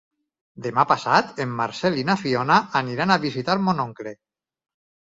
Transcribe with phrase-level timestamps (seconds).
[0.67, 4.21] Demà passat en Marcel i na Fiona aniran a visitar mon oncle.